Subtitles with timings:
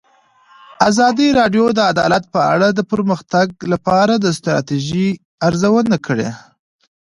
[0.89, 5.07] ازادي راډیو د عدالت په اړه د پرمختګ لپاره د ستراتیژۍ
[5.47, 6.29] ارزونه کړې.